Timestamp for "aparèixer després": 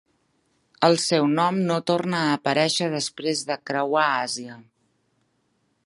2.39-3.45